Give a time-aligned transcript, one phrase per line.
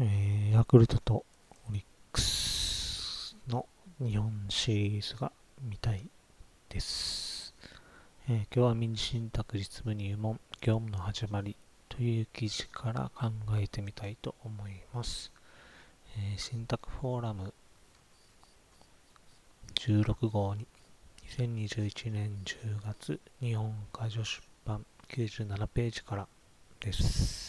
[0.00, 1.24] え、ヤクルトと
[1.68, 3.66] オリックスの
[3.98, 6.08] 日本シリーズが見たい
[6.68, 7.52] です。
[8.28, 11.56] えー、今日は民事信託実務入門業務の始まり
[11.88, 15.32] という記事から考えてみたいと思います。
[16.16, 17.52] えー、信託フォーラム
[19.74, 20.64] 16号に
[21.36, 26.28] 2021年10月日本科女出版97ページから
[26.78, 27.47] です。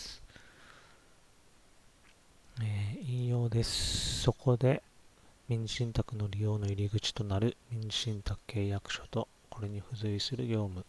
[3.30, 4.22] えー、引用です。
[4.22, 4.82] そこで、
[5.48, 10.84] 民事信託の利用の入り口となる民事信託契約書と、これに付随する業務、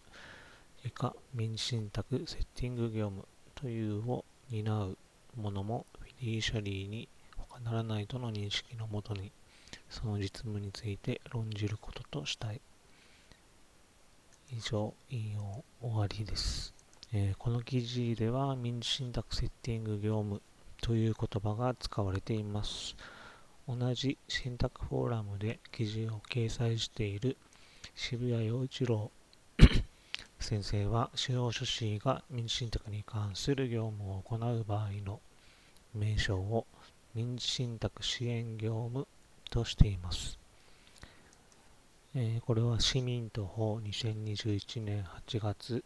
[0.83, 4.97] 以下、民事信託セッティング業務というを担う
[5.37, 9.30] ものも、フィディシャリーに他ならないとの認識のもとに、
[9.91, 12.61] その実務について論じることとしたい。
[14.51, 16.73] 以上、引用終わりです。
[17.13, 20.41] えー、この記事では、民事信託セッティング業務
[20.80, 22.97] という言葉が使われています。
[23.68, 27.37] 同じ信託フォーラムで記事を掲載している
[27.95, 29.10] 渋谷陽一郎
[30.41, 35.21] 先生は司法書士が民事信託に関する業務を行う場合の
[35.95, 36.66] 名称を
[37.15, 39.07] 民事信託支援業務
[39.51, 40.38] としています。
[42.15, 45.85] えー、これは市民と法2021年8月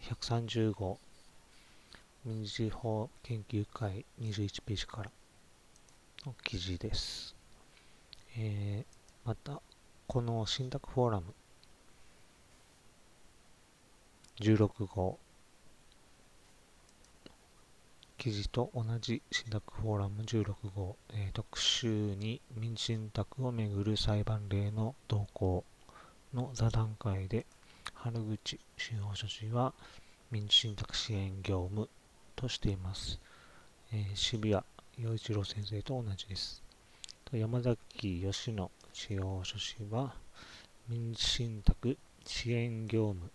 [0.00, 0.98] 130号
[2.24, 5.10] 民事法研究会21ページから
[6.24, 7.34] の記事です。
[8.36, 9.60] えー、また、
[10.06, 11.34] この信託フォーラム
[14.38, 15.18] 16号
[18.18, 25.64] 記事と同じ信託フォーラム16号、えー、特集に民事信託をめぐる裁判例の動向
[26.32, 27.46] の座談会で
[27.94, 29.74] 原口司法書士は
[30.30, 31.88] 民事信託支援業務
[32.34, 33.20] としています。
[33.92, 34.62] えー、渋谷
[34.98, 36.62] 陽一郎先生と同じです。
[37.32, 40.14] 山崎義野司法書士は、
[40.88, 43.30] 民事信託支援業務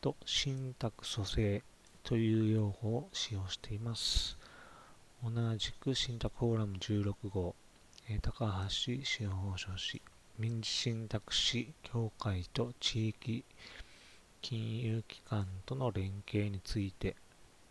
[0.00, 1.62] と信託蘇生
[2.02, 4.36] という用語を使用しています。
[5.22, 7.54] 同じく信託フォーラム16号、
[8.08, 10.02] えー、高橋司法書士、
[10.38, 13.44] 民事信託士協会と地域
[14.42, 17.16] 金融機関との連携について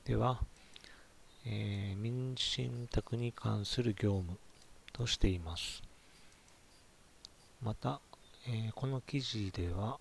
[0.06, 0.42] では、
[1.46, 4.38] えー、民事信託に関する業務
[4.92, 5.82] としています。
[7.62, 8.02] また、
[8.46, 10.00] えー、この記事では、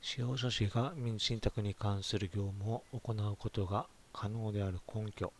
[0.00, 5.32] 司法書士が民事信託に関する業務を行うことが可能である根拠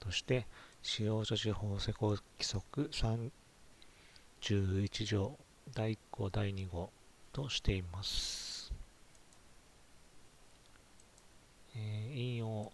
[0.00, 0.46] として、
[0.82, 5.38] 司法書士法施行規則31条
[5.72, 6.90] 第1項第2号
[7.32, 8.70] としています。
[11.74, 12.70] えー、引用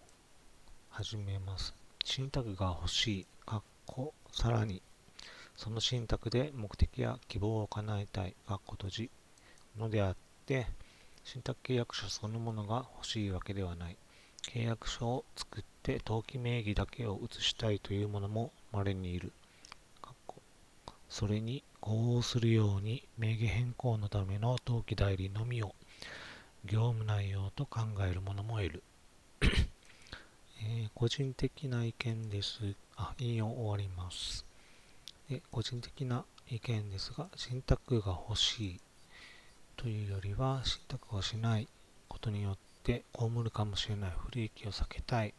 [0.97, 1.75] 始めます。
[2.05, 4.81] 信託が欲しい、かっこ、さらに、
[5.57, 9.09] その信託で目的や希望を叶えたい、かっこ閉じ、
[9.77, 10.67] のであって、
[11.25, 13.97] 信託契約書そのものが欲しいわけではない。
[14.43, 19.33] 契約書を作って登記名義だけを移したいというものも稀にいる。
[21.09, 25.75] それに呼応するように名義変更のための登記代理のみを
[26.63, 28.81] 業務内容と考える者もいる。
[30.67, 32.59] えー、個人的な意見です。
[32.97, 34.45] あ、引用終わります。
[35.29, 38.79] で個人的な意見ですが、信託が欲しい
[39.77, 41.67] というよりは、信託をしない
[42.07, 45.35] ことによって被るかもしれない不利益を避けたい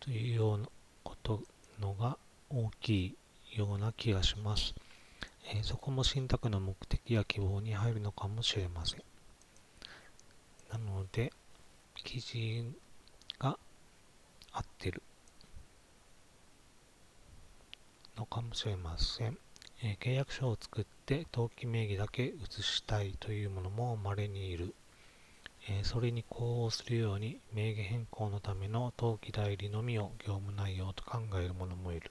[0.00, 0.68] というような
[1.04, 1.40] こと
[1.80, 2.18] のが
[2.50, 3.16] 大きい
[3.56, 4.74] ような気がします。
[5.54, 9.02] えー、そこも信託の目的や希望に入るのかもしれません。
[10.72, 11.32] なので、
[11.94, 12.74] 記事
[13.38, 13.56] が
[14.52, 15.02] 合ってる
[18.16, 19.38] のかもしれません。
[19.82, 24.74] えー、契約書を作って登記名義だけ移したいというものも稀にいる。
[25.68, 32.10] えー、それに呼応するように名義変更のための登記代理のみを業務内容と考える者もいる。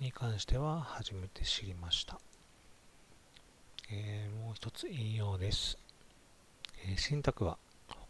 [0.00, 2.20] に関しては初めて知りました。
[3.90, 5.78] えー、もう一つ引用です。
[6.84, 7.58] え信託は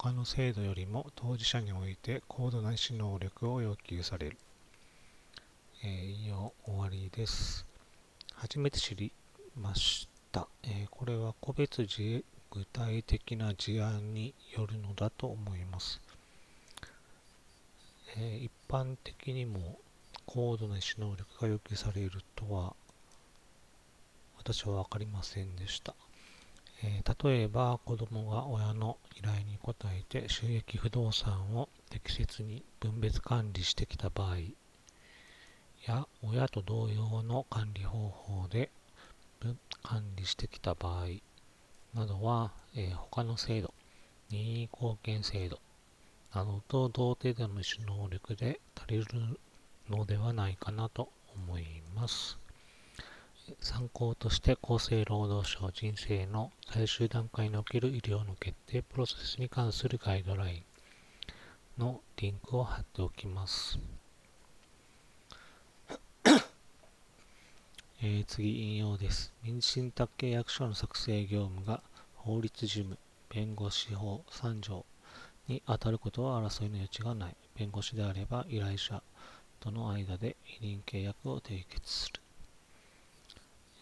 [0.02, 4.36] 他の制度よりも当事者において高度な意思能力を要求される。
[5.84, 7.64] えー、引用終わりです。
[8.34, 9.12] 初めて知り
[9.56, 10.48] ました。
[10.64, 16.00] えー、これは個別自具体的な事案によるのだと思います。
[18.16, 19.78] えー、一般的にも
[20.26, 22.74] 高度な意思能力が要求されるとは
[24.36, 25.94] 私は分かりませんでした。
[26.84, 34.36] えー、例えば子供が親の依頼に応えて収益不動産を適切に分別管理してきた場合
[35.86, 38.70] や親と同様の管理方法で
[39.82, 41.06] 管理してきた場合
[41.94, 43.74] などは、えー、他の制度、
[44.30, 45.58] 任意貢献制度
[46.34, 49.06] などと同程度の意思能力で足りる
[49.90, 52.41] のではないかなと思います。
[53.60, 60.62] 参考として厚生労働省人生の最終段階における医療の決定プロセスに関するガイドライ
[61.78, 63.78] ンのリンクを貼っておきます。
[68.04, 69.32] えー、次引用です。
[69.42, 71.82] 民事信託契約書の作成業務が
[72.16, 72.98] 法律事務、
[73.28, 74.84] 弁護士法3条
[75.46, 77.36] に当たることは争いの余地がない。
[77.56, 79.02] 弁護士であれば依頼者
[79.60, 82.20] との間で委任契約を締結する。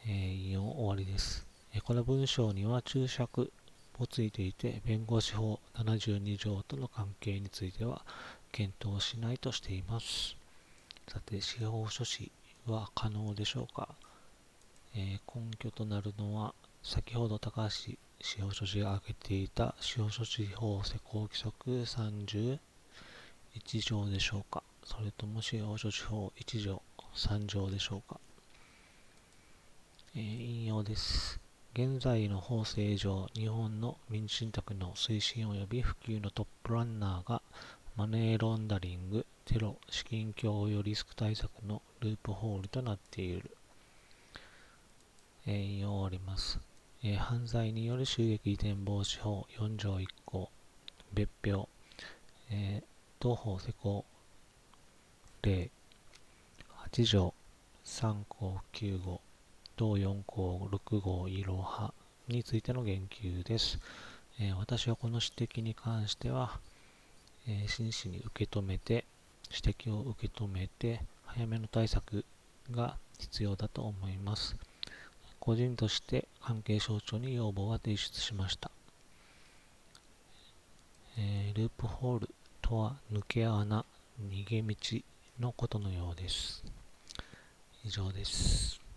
[0.07, 1.47] えー、引用終わりです。
[1.75, 3.53] え、この文章には注釈
[3.99, 8.05] もついていて、弁護士法72条との関係については
[8.51, 10.37] 検討しないとしています。
[11.09, 12.31] さて、司法書士
[12.67, 13.89] は可能でしょうか？
[14.95, 17.99] えー、根拠となるのは、先ほど高橋司
[18.41, 22.59] 法書士が挙げていた司法書士法施行規則31
[23.83, 24.63] 条でしょうか？
[24.85, 26.83] それとも司法書士法1条
[27.15, 28.19] 3条でしょうか、
[30.17, 31.39] えー、引用です。
[31.73, 37.41] 現在の法制上、日本の民主信託の推進及び普及のトップランナーが
[37.95, 43.57] マネーロンダリング、テロ、資金供与リスク対策のループホールとなっている。
[45.47, 46.59] えー、引用終わります。
[47.05, 50.51] えー、犯罪による収益移転防止法4条1項、
[51.13, 51.69] 別表、
[52.51, 52.85] えー、
[53.21, 54.05] 同法施行
[55.43, 55.71] 例
[56.93, 57.33] 8条
[57.85, 59.21] 3項9号、
[59.81, 61.95] 同4項6号イロハ
[62.29, 63.79] についての言及です。
[64.39, 66.61] えー、私はこの指摘に関しては、
[67.49, 69.07] えー、真摯に受け止めて、
[69.51, 72.27] 指摘を受け止めて、早めの対策
[72.71, 74.55] が必要だと思います。
[75.39, 78.71] 個人として関係省庁に要望は提出しました。
[81.17, 82.29] えー、ループホール
[82.61, 83.87] とは抜け穴、
[84.29, 84.77] 逃げ道
[85.41, 86.63] のことのようです。
[87.83, 88.90] 以上です。